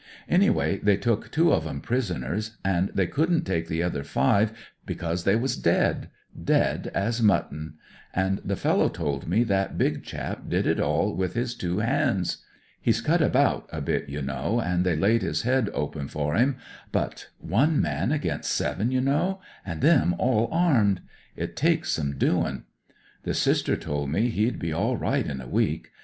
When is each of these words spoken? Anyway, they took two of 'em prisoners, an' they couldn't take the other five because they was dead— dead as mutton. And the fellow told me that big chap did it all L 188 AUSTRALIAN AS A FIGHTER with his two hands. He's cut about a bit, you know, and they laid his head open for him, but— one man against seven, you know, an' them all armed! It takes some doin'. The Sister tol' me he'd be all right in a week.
Anyway, 0.27 0.79
they 0.79 0.97
took 0.97 1.29
two 1.29 1.53
of 1.53 1.67
'em 1.67 1.79
prisoners, 1.79 2.57
an' 2.65 2.89
they 2.95 3.05
couldn't 3.05 3.43
take 3.43 3.67
the 3.67 3.83
other 3.83 4.03
five 4.03 4.51
because 4.83 5.25
they 5.25 5.35
was 5.35 5.55
dead— 5.55 6.09
dead 6.51 6.89
as 6.95 7.21
mutton. 7.21 7.75
And 8.11 8.39
the 8.43 8.55
fellow 8.55 8.89
told 8.89 9.27
me 9.27 9.43
that 9.43 9.77
big 9.77 10.03
chap 10.03 10.49
did 10.49 10.65
it 10.65 10.79
all 10.79 11.09
L 11.09 11.15
188 11.17 11.43
AUSTRALIAN 11.43 11.47
AS 11.47 11.53
A 11.53 11.57
FIGHTER 11.59 11.77
with 11.77 11.85
his 11.85 11.91
two 11.93 11.93
hands. 11.93 12.37
He's 12.81 13.01
cut 13.01 13.21
about 13.21 13.69
a 13.71 13.79
bit, 13.79 14.09
you 14.09 14.23
know, 14.23 14.59
and 14.59 14.83
they 14.83 14.95
laid 14.95 15.21
his 15.21 15.43
head 15.43 15.69
open 15.71 16.07
for 16.07 16.33
him, 16.33 16.55
but— 16.91 17.27
one 17.37 17.79
man 17.79 18.11
against 18.11 18.49
seven, 18.51 18.89
you 18.89 19.01
know, 19.01 19.39
an' 19.63 19.81
them 19.81 20.15
all 20.17 20.49
armed! 20.51 21.01
It 21.35 21.55
takes 21.55 21.91
some 21.91 22.17
doin'. 22.17 22.63
The 23.21 23.35
Sister 23.35 23.75
tol' 23.75 24.07
me 24.07 24.29
he'd 24.31 24.57
be 24.57 24.73
all 24.73 24.97
right 24.97 25.27
in 25.27 25.39
a 25.39 25.47
week. 25.47 25.91